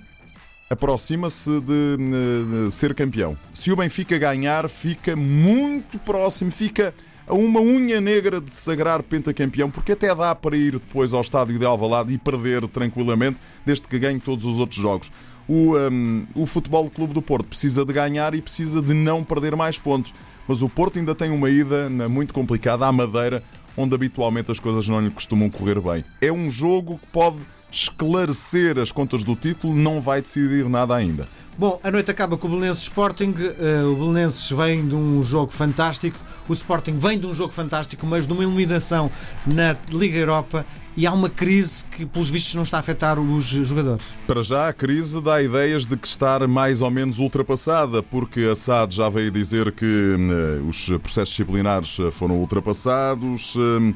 aproxima-se 0.70 1.60
de, 1.60 1.96
de 1.98 2.72
ser 2.72 2.94
campeão. 2.94 3.36
Se 3.52 3.72
o 3.72 3.76
Benfica 3.76 4.16
ganhar, 4.16 4.68
fica 4.70 5.16
muito 5.16 5.98
próximo, 5.98 6.52
fica 6.52 6.94
a 7.26 7.34
uma 7.34 7.60
unha 7.60 8.00
negra 8.00 8.40
de 8.40 8.54
sagrar 8.54 9.02
pentacampeão, 9.02 9.70
porque 9.70 9.92
até 9.92 10.14
dá 10.14 10.34
para 10.36 10.56
ir 10.56 10.72
depois 10.72 11.12
ao 11.12 11.20
estádio 11.20 11.58
de 11.58 11.64
Alvalade 11.64 12.12
e 12.12 12.18
perder 12.18 12.68
tranquilamente, 12.68 13.38
desde 13.66 13.88
que 13.88 13.98
ganhe 13.98 14.20
todos 14.20 14.44
os 14.44 14.60
outros 14.60 14.80
jogos. 14.80 15.10
O, 15.48 15.76
hum, 15.76 16.26
o 16.34 16.46
Futebol 16.46 16.88
Clube 16.88 17.12
do 17.12 17.20
Porto 17.20 17.46
precisa 17.46 17.84
de 17.84 17.92
ganhar 17.92 18.34
e 18.34 18.40
precisa 18.40 18.80
de 18.80 18.94
não 18.94 19.24
perder 19.24 19.56
mais 19.56 19.78
pontos. 19.80 20.14
Mas 20.46 20.62
o 20.62 20.68
Porto 20.68 20.98
ainda 20.98 21.14
tem 21.14 21.30
uma 21.30 21.50
ida 21.50 21.88
muito 22.08 22.32
complicada 22.32 22.86
à 22.86 22.92
Madeira, 22.92 23.42
onde 23.76 23.96
habitualmente 23.96 24.52
as 24.52 24.60
coisas 24.60 24.88
não 24.88 25.00
lhe 25.00 25.10
costumam 25.10 25.50
correr 25.50 25.80
bem. 25.80 26.04
É 26.20 26.30
um 26.30 26.48
jogo 26.48 26.98
que 26.98 27.06
pode 27.08 27.38
esclarecer 27.74 28.78
as 28.78 28.92
contas 28.92 29.24
do 29.24 29.34
título, 29.34 29.74
não 29.74 30.00
vai 30.00 30.22
decidir 30.22 30.68
nada 30.68 30.94
ainda. 30.94 31.28
Bom, 31.56 31.78
a 31.84 31.90
noite 31.90 32.10
acaba 32.10 32.36
com 32.36 32.48
o 32.48 32.50
Belenenses 32.50 32.84
Sporting. 32.84 33.34
Eh, 33.38 33.82
o 33.84 33.94
Belenenses 33.94 34.50
vem 34.50 34.86
de 34.86 34.94
um 34.94 35.22
jogo 35.22 35.52
fantástico. 35.52 36.18
O 36.48 36.52
Sporting 36.52 36.98
vem 36.98 37.18
de 37.18 37.26
um 37.26 37.34
jogo 37.34 37.52
fantástico, 37.52 38.04
mas 38.06 38.26
de 38.26 38.32
uma 38.32 38.42
eliminação 38.42 39.10
na 39.46 39.76
Liga 39.92 40.18
Europa. 40.18 40.66
e 40.96 41.08
há 41.08 41.12
uma 41.12 41.28
crise 41.28 41.84
que, 41.86 42.06
pelos 42.06 42.30
vistos, 42.30 42.54
não 42.54 42.62
está 42.62 42.76
a 42.76 42.80
afetar 42.80 43.18
os 43.18 43.46
jogadores. 43.46 44.14
Para 44.28 44.44
já, 44.44 44.68
a 44.68 44.72
crise 44.72 45.20
dá 45.20 45.42
ideias 45.42 45.86
de 45.86 45.96
que 45.96 46.06
está 46.06 46.46
mais 46.46 46.80
ou 46.80 46.88
menos 46.88 47.18
ultrapassada, 47.18 48.00
porque 48.00 48.42
a 48.42 48.54
SAD 48.54 48.94
já 48.94 49.08
veio 49.08 49.28
dizer 49.28 49.72
que 49.72 49.84
uh, 49.84 50.68
os 50.68 50.86
processos 51.02 51.30
disciplinares 51.30 51.96
foram 52.12 52.36
ultrapassados. 52.36 53.56
Uh, 53.56 53.92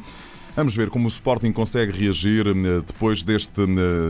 Vamos 0.58 0.74
ver 0.74 0.90
como 0.90 1.04
o 1.04 1.08
Sporting 1.08 1.52
consegue 1.52 1.96
reagir 1.96 2.44
depois 2.84 3.22
deste 3.22 3.62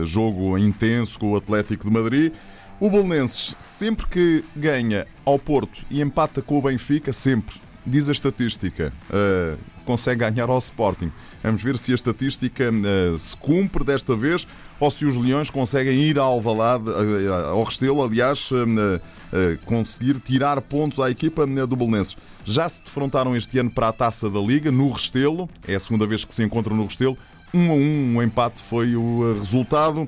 jogo 0.03 0.57
intenso 0.57 1.19
com 1.19 1.33
o 1.33 1.35
Atlético 1.35 1.85
de 1.85 1.93
Madrid. 1.93 2.33
O 2.79 2.89
Bolonenses, 2.89 3.55
sempre 3.59 4.07
que 4.07 4.43
ganha 4.55 5.05
ao 5.23 5.37
Porto 5.37 5.85
e 5.91 6.01
empata 6.01 6.41
com 6.41 6.57
o 6.57 6.61
Benfica, 6.63 7.13
sempre, 7.13 7.61
diz 7.89 8.07
a 8.09 8.11
estatística, 8.11 8.93
uh, 9.09 9.57
consegue 9.83 10.19
ganhar 10.19 10.49
ao 10.49 10.57
Sporting. 10.59 11.11
Vamos 11.43 11.63
ver 11.63 11.77
se 11.77 11.91
a 11.91 11.95
estatística 11.95 12.69
uh, 12.69 13.17
se 13.17 13.35
cumpre 13.35 13.83
desta 13.83 14.15
vez 14.15 14.47
ou 14.79 14.89
se 14.89 15.05
os 15.05 15.17
Leões 15.17 15.49
conseguem 15.49 15.99
ir 16.01 16.17
ao 16.17 16.33
Alvalade, 16.33 16.89
uh, 16.89 17.33
ao 17.49 17.63
Restelo, 17.63 18.03
aliás, 18.03 18.49
conseguir 19.65 20.19
tirar 20.19 20.61
pontos 20.61 20.99
à 20.99 21.09
equipa 21.09 21.45
do 21.45 21.75
Bolonenses. 21.75 22.15
Já 22.45 22.69
se 22.69 22.81
defrontaram 22.83 23.35
este 23.35 23.59
ano 23.59 23.69
para 23.69 23.89
a 23.89 23.93
Taça 23.93 24.29
da 24.29 24.39
Liga, 24.39 24.71
no 24.71 24.89
Restelo, 24.89 25.49
é 25.67 25.75
a 25.75 25.79
segunda 25.79 26.07
vez 26.07 26.23
que 26.23 26.33
se 26.33 26.43
encontram 26.43 26.75
no 26.75 26.85
Restelo. 26.85 27.17
Um 27.53 27.71
a 27.71 27.73
um, 27.73 28.17
um 28.17 28.23
empate 28.23 28.61
foi 28.61 28.95
o 28.95 29.33
resultado. 29.33 30.07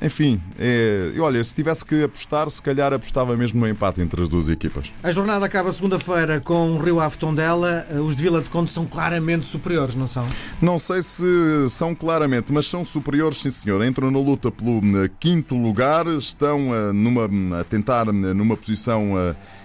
Enfim, 0.00 0.40
é, 0.58 1.12
olha, 1.18 1.42
se 1.42 1.54
tivesse 1.54 1.84
que 1.84 2.04
apostar, 2.04 2.48
se 2.50 2.62
calhar 2.62 2.92
apostava 2.92 3.36
mesmo 3.36 3.60
no 3.60 3.68
empate 3.68 4.00
entre 4.00 4.22
as 4.22 4.28
duas 4.28 4.48
equipas. 4.48 4.92
A 5.02 5.10
jornada 5.10 5.44
acaba 5.44 5.72
segunda-feira 5.72 6.40
com 6.40 6.72
o 6.72 6.78
Rio 6.78 7.00
Ave 7.00 7.16
Tondela. 7.16 7.86
Os 8.06 8.14
de 8.14 8.22
Vila 8.22 8.40
de 8.40 8.48
Conde 8.48 8.70
são 8.70 8.86
claramente 8.86 9.46
superiores, 9.46 9.94
não 9.94 10.06
são? 10.06 10.26
Não 10.62 10.78
sei 10.78 11.02
se 11.02 11.24
são 11.68 11.94
claramente, 11.94 12.52
mas 12.52 12.66
são 12.66 12.84
superiores, 12.84 13.38
sim 13.38 13.50
senhor. 13.50 13.84
Entram 13.84 14.10
na 14.10 14.18
luta 14.18 14.50
pelo 14.50 14.78
eh, 15.04 15.10
quinto 15.18 15.56
lugar, 15.56 16.06
estão 16.06 16.74
eh, 16.74 16.92
numa, 16.92 17.60
a 17.60 17.64
tentar 17.64 18.08
eh, 18.08 18.12
numa 18.12 18.56
posição 18.56 19.14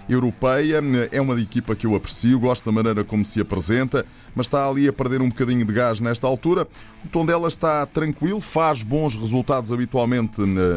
europeia. 0.08 0.80
É 1.10 1.20
uma 1.20 1.40
equipa 1.40 1.74
que 1.74 1.86
eu 1.86 1.94
aprecio, 1.94 2.38
gosto 2.38 2.64
da 2.64 2.72
maneira 2.72 3.04
como 3.04 3.24
se 3.24 3.40
apresenta, 3.40 4.04
mas 4.34 4.46
está 4.46 4.68
ali 4.68 4.88
a 4.88 4.92
perder 4.92 5.22
um 5.22 5.28
bocadinho 5.28 5.64
de 5.64 5.72
gás 5.72 6.00
nesta 6.00 6.26
altura. 6.26 6.66
O 7.04 7.08
Tondela 7.08 7.48
está 7.48 7.86
tranquilo, 7.86 8.40
faz 8.40 8.82
bons 8.82 9.14
resultados 9.14 9.72
habitualmente 9.72 10.23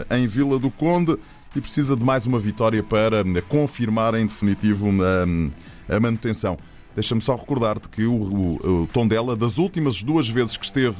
eh, 0.09 0.17
em 0.17 0.27
Vila 0.27 0.59
do 0.59 0.69
Conde 0.69 1.17
e 1.55 1.61
precisa 1.61 1.95
de 1.95 2.03
mais 2.03 2.25
uma 2.25 2.39
vitória 2.39 2.83
para 2.83 3.21
eh, 3.21 3.41
confirmar 3.47 4.15
em 4.15 4.25
definitivo 4.25 4.89
eh, 4.89 5.95
a 5.95 5.99
manutenção. 5.99 6.57
Deixa-me 6.95 7.21
só 7.21 7.35
recordar-te 7.35 7.87
que 7.89 8.05
o, 8.05 8.13
o, 8.13 8.81
o, 8.83 8.87
Tondela, 8.87 9.35
das 9.35 9.57
últimas 9.57 10.01
duas 10.01 10.27
vezes 10.27 10.57
que 10.57 10.65
esteve 10.65 10.97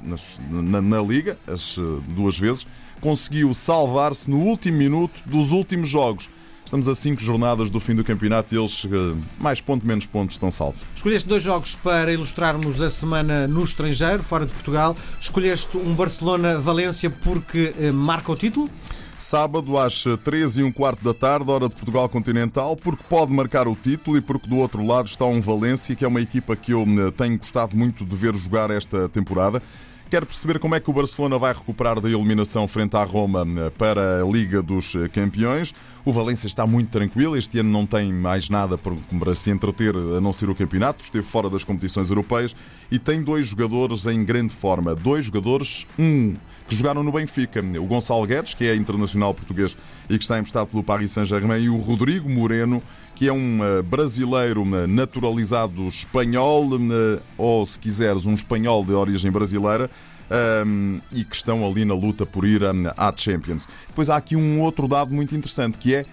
na, 0.50 0.82
na 0.82 1.02
Liga, 1.02 1.40
as 1.48 1.76
duas 2.10 2.38
vezes, 2.38 2.68
conseguiu 3.02 3.52
salvar-se 3.54 4.30
no 4.30 4.38
último 4.38 4.78
minuto 4.78 5.20
dos 5.26 5.52
últimos 5.52 5.90
jogos. 5.90 6.30
Estamos 6.68 6.90
a 6.90 6.96
cinco 6.96 7.22
jornadas 7.22 7.70
do 7.70 7.80
fim 7.80 7.96
do 7.96 8.04
campeonato 8.04 8.54
e 8.54 8.58
eles, 8.58 8.86
eh, 8.92 9.16
mais 9.40 9.62
ponto, 9.62 9.88
menos 9.88 10.06
pontos, 10.06 10.36
estão 10.36 10.52
salvos. 10.52 10.82
Escolheste 10.94 11.26
dois 11.26 11.42
jogos 11.42 11.76
para 11.76 12.12
ilustrarmos 12.12 12.82
a 12.82 12.90
semana 12.90 13.48
no 13.48 13.64
estrangeiro, 13.64 14.22
fora 14.22 14.46
de 14.46 14.52
Portugal. 14.52 14.94
Escolheste 15.18 15.78
um 15.78 15.94
Barcelona-Valência 15.94 17.10
porque 17.10 17.74
eh, 17.80 17.90
marca 17.94 18.34
o 18.34 18.36
título? 18.36 18.70
Sábado 19.18 19.78
às 19.78 20.04
3 20.22 20.58
e 20.58 20.64
um 20.64 20.72
quarto 20.72 21.02
da 21.06 21.14
tarde, 21.14 21.50
hora 21.50 21.70
de 21.70 21.76
Portugal 21.76 22.10
Continental, 22.10 22.76
porque 22.76 23.02
pode 23.08 23.32
marcar 23.32 23.66
o 23.66 23.74
título 23.74 24.18
e 24.18 24.22
porque 24.22 24.50
do 24.50 24.58
outro 24.58 24.86
lado 24.86 25.08
está 25.08 25.24
um 25.24 25.40
Valência, 25.40 25.96
que 25.96 26.04
é 26.04 26.08
uma 26.08 26.20
equipa 26.20 26.54
que 26.54 26.74
eu 26.74 26.82
eh, 26.82 27.12
tenho 27.12 27.38
gostado 27.38 27.78
muito 27.78 28.04
de 28.04 28.14
ver 28.14 28.36
jogar 28.36 28.72
esta 28.72 29.08
temporada. 29.08 29.64
Quer 30.10 30.26
perceber 30.26 30.58
como 30.58 30.74
é 30.74 30.80
que 30.80 30.90
o 30.90 30.94
Barcelona 30.94 31.38
vai 31.38 31.54
recuperar 31.54 32.00
da 32.00 32.10
eliminação 32.10 32.66
frente 32.66 32.96
à 32.96 33.04
Roma 33.04 33.46
eh, 33.46 33.70
para 33.72 34.24
a 34.24 34.26
Liga 34.26 34.62
dos 34.62 34.94
Campeões. 35.12 35.76
O 36.06 36.14
Valência 36.14 36.48
está 36.48 36.66
muito 36.66 36.90
tranquilo, 36.90 37.36
este 37.36 37.60
ano 37.60 37.70
não 37.70 37.86
tem 37.86 38.14
mais 38.14 38.50
nada 38.50 38.78
para 38.78 39.36
se 39.36 39.52
entreter 39.52 39.94
a 39.94 40.22
não 40.22 40.32
ser 40.32 40.50
o 40.50 40.56
campeonato, 40.56 41.04
esteve 41.04 41.26
fora 41.26 41.50
das 41.50 41.66
competições 41.66 42.10
europeias 42.10 42.56
e 42.90 42.98
tem 42.98 43.22
dois 43.22 43.48
jogadores 43.48 44.06
em 44.06 44.24
grande 44.24 44.54
forma. 44.54 44.96
Dois 44.96 45.26
jogadores, 45.26 45.86
um 46.00 46.38
que 46.68 46.76
jogaram 46.76 47.04
no 47.04 47.12
Benfica, 47.12 47.62
o 47.62 47.86
Gonçalo 47.86 48.26
Guedes, 48.26 48.54
que 48.54 48.66
é 48.66 48.76
internacional 48.76 49.34
português 49.34 49.76
e 50.10 50.18
que 50.18 50.24
está 50.24 50.38
emprestado 50.38 50.68
pelo 50.68 50.84
Paris 50.84 51.12
Saint-Germain, 51.12 51.64
e 51.64 51.70
o 51.70 51.78
Rodrigo 51.78 52.30
Moreno, 52.30 52.82
que 53.18 53.28
é 53.28 53.34
um 53.34 53.64
eh, 53.64 53.82
brasileiro 53.82 54.62
eh, 54.76 54.86
naturalizado 54.86 55.88
espanhol, 55.88 56.70
eh, 56.76 57.20
ou 57.36 57.66
se 57.66 57.80
quiseres, 57.80 58.28
um 58.28 58.36
espanhol 58.36 58.86
de 58.86 58.94
origem 58.94 59.32
brasileira. 59.32 59.90
Um, 60.30 61.00
e 61.10 61.24
que 61.24 61.34
estão 61.34 61.66
ali 61.66 61.86
na 61.86 61.94
luta 61.94 62.26
por 62.26 62.46
ir 62.46 62.62
à 62.98 63.14
Champions. 63.16 63.66
Depois 63.88 64.10
há 64.10 64.18
aqui 64.18 64.36
um 64.36 64.60
outro 64.60 64.86
dado 64.86 65.16
muito 65.16 65.34
interessante 65.34 65.78
que 65.78 65.96
é 65.96 66.06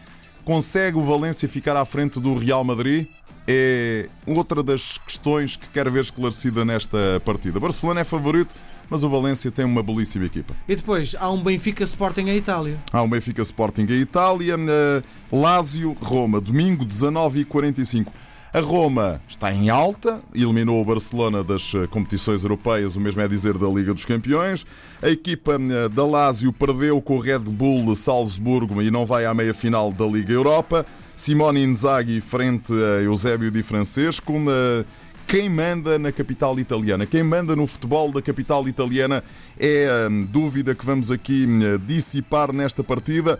consegue 0.44 0.96
o 0.96 1.02
Valência 1.02 1.48
ficar 1.48 1.76
à 1.76 1.84
frente 1.84 2.20
do 2.20 2.36
Real 2.38 2.62
Madrid? 2.62 3.08
É 3.44 4.08
outra 4.24 4.62
das 4.62 4.98
questões 4.98 5.56
que 5.56 5.66
quero 5.66 5.90
ver 5.90 6.02
esclarecida 6.02 6.64
nesta 6.64 7.20
partida. 7.24 7.58
Barcelona 7.58 8.02
é 8.02 8.04
favorito, 8.04 8.54
mas 8.88 9.02
o 9.02 9.08
Valência 9.08 9.50
tem 9.50 9.64
uma 9.64 9.82
belíssima 9.82 10.24
equipa. 10.24 10.54
E 10.68 10.76
depois 10.76 11.14
há 11.18 11.30
um 11.30 11.42
Benfica 11.42 11.84
Sporting 11.84 12.22
em 12.22 12.36
Itália. 12.36 12.78
Há 12.92 13.02
um 13.02 13.08
Benfica 13.08 13.42
Sporting 13.42 13.86
em 13.88 14.00
Itália, 14.00 14.56
uh, 14.56 15.36
Lazio, 15.36 15.96
Roma, 16.00 16.40
domingo 16.40 16.84
19h45. 16.84 18.06
A 18.54 18.60
Roma 18.60 19.20
está 19.26 19.52
em 19.52 19.68
alta, 19.68 20.22
eliminou 20.32 20.80
o 20.80 20.84
Barcelona 20.84 21.42
das 21.42 21.74
eh, 21.74 21.88
competições 21.88 22.44
europeias, 22.44 22.94
o 22.94 23.00
mesmo 23.00 23.20
é 23.20 23.26
dizer 23.26 23.58
da 23.58 23.66
Liga 23.66 23.92
dos 23.92 24.04
Campeões. 24.04 24.64
A 25.02 25.08
equipa 25.08 25.54
eh, 25.54 25.88
da 25.88 26.06
Lazio 26.06 26.52
perdeu 26.52 27.02
com 27.02 27.16
o 27.16 27.18
Red 27.18 27.40
Bull 27.40 27.92
Salzburgo 27.96 28.80
e 28.80 28.92
não 28.92 29.04
vai 29.04 29.26
à 29.26 29.34
meia 29.34 29.52
final 29.52 29.90
da 29.92 30.06
Liga 30.06 30.32
Europa. 30.32 30.86
Simone 31.16 31.64
Inzaghi 31.64 32.20
frente 32.20 32.72
a 32.72 33.02
Eusébio 33.02 33.50
Di 33.50 33.64
Francesco 33.64 34.34
quem 35.26 35.48
manda 35.48 35.98
na 35.98 36.12
capital 36.12 36.58
italiana, 36.58 37.06
quem 37.06 37.22
manda 37.22 37.56
no 37.56 37.66
futebol 37.66 38.10
da 38.10 38.22
capital 38.22 38.68
italiana 38.68 39.22
é 39.58 39.88
a 39.88 40.08
hum, 40.08 40.24
dúvida 40.24 40.74
que 40.74 40.84
vamos 40.84 41.10
aqui 41.10 41.46
hum, 41.46 41.78
dissipar 41.84 42.52
nesta 42.52 42.84
partida. 42.84 43.38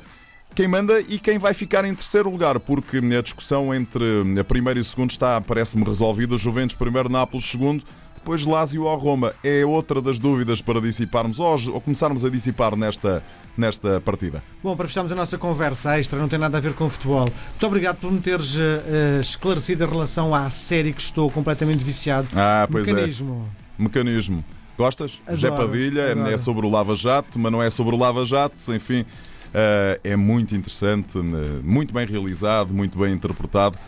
Quem 0.55 0.69
manda 0.69 1.01
e 1.01 1.19
quem 1.19 1.37
vai 1.37 1.53
ficar 1.53 1.85
em 1.85 1.95
terceiro 1.95 2.31
lugar, 2.31 2.61
porque 2.61 2.99
hum, 3.01 3.19
a 3.19 3.23
discussão 3.23 3.75
entre 3.75 4.05
a 4.39 4.45
primeiro 4.45 4.79
e 4.81 4.83
o 4.83 4.85
segundo 4.85 5.11
está, 5.11 5.41
parece-me, 5.41 5.85
resolvida. 5.85 6.37
Juventus 6.37 6.75
primeiro, 6.75 7.09
Nápoles 7.09 7.47
segundo 7.47 7.85
depois 8.25 8.47
Lazio 8.47 8.85
ou 8.85 8.97
Roma. 8.97 9.35
É 9.45 9.67
outra 9.67 10.01
das 10.01 10.19
dúvidas 10.19 10.63
para 10.63 10.81
dissiparmos 10.81 11.39
hoje 11.39 11.71
ou 11.71 11.79
começarmos 11.79 12.25
a 12.25 12.31
dissipar 12.31 12.75
nesta, 12.75 13.23
nesta 13.55 14.01
partida. 14.01 14.43
Bom, 14.63 14.75
para 14.75 14.89
fecharmos 14.89 15.13
a 15.13 15.15
nossa 15.15 15.37
conversa 15.37 15.99
extra, 15.99 16.19
não 16.19 16.27
tem 16.27 16.39
nada 16.39 16.57
a 16.57 16.61
ver 16.61 16.73
com 16.73 16.89
futebol. 16.89 17.29
Muito 17.51 17.67
obrigado 17.67 17.99
por 17.99 18.11
me 18.11 18.21
teres 18.21 18.57
uh, 18.57 19.21
esclarecido 19.21 19.85
em 19.85 19.89
relação 19.89 20.35
à 20.35 20.49
série 20.49 20.95
que 20.95 21.03
estou 21.03 21.31
completamente 21.31 21.85
viciado. 21.85 22.27
Ah, 22.35 22.67
pois 22.71 22.87
Mecanismo. 22.87 23.47
é. 23.79 23.83
Mecanismo. 23.83 24.45
Gostas? 24.79 25.21
Adoro, 25.27 25.41
José 25.41 25.51
Padilha, 25.55 26.01
é, 26.01 26.13
adoro. 26.13 26.31
é 26.31 26.39
sobre 26.39 26.67
o 26.67 26.71
Lava 26.71 26.97
Jato, 26.97 27.39
mas 27.39 27.53
não 27.53 27.63
é 27.63 27.71
sobre 27.71 27.95
o 27.95 27.99
Lava 27.99 28.25
Jato, 28.25 28.75
enfim. 28.75 29.03
Uh, 29.03 30.01
é 30.03 30.17
muito 30.17 30.55
interessante, 30.55 31.17
muito 31.63 31.93
bem 31.93 32.07
realizado, 32.07 32.73
muito 32.73 32.99
bem 32.99 33.13
interpretado. 33.13 33.79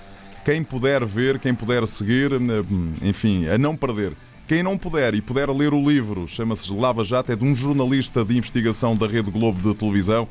Quem 0.45 0.63
puder 0.63 1.05
ver, 1.05 1.41
quem 1.41 1.53
puder 1.53 1.85
seguir, 1.89 2.31
enfim, 3.03 3.49
a 3.49 3.59
não 3.59 3.75
perder. 3.75 4.13
Quem 4.47 4.63
não 4.63 4.79
puder 4.79 5.15
e 5.15 5.21
puder 5.21 5.51
ler 5.51 5.75
o 5.75 5.89
livro, 5.89 6.29
chama-se 6.29 6.73
Lava 6.73 7.03
Jato, 7.03 7.33
é 7.33 7.37
de 7.37 7.45
um 7.45 7.55
jornalista 7.55 8.25
de 8.25 8.37
investigação 8.37 8.95
da 8.95 9.07
Rede 9.07 9.29
Globo 9.31 9.61
de 9.61 9.77
televisão. 9.77 10.29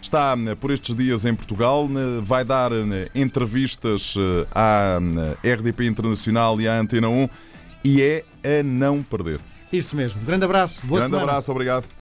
Está 0.00 0.34
eh, 0.38 0.54
por 0.54 0.70
estes 0.70 0.94
dias 0.94 1.26
em 1.26 1.34
Portugal, 1.34 1.86
eh, 1.90 2.20
vai 2.22 2.44
dar 2.44 2.72
eh, 2.72 3.10
entrevistas 3.14 4.14
à 4.54 4.98
RDP 5.44 5.86
Internacional 5.86 6.58
e 6.60 6.66
à 6.66 6.78
Antena 6.78 7.08
1 7.08 7.28
e 7.84 8.00
é 8.00 8.24
a 8.42 8.62
não 8.62 9.02
perder. 9.02 9.40
Isso 9.70 9.94
mesmo. 9.94 10.22
Grande 10.24 10.44
abraço. 10.46 10.80
Boa 10.86 11.00
Grande 11.00 11.14
semana. 11.14 11.30
abraço, 11.30 11.50
obrigado. 11.52 11.88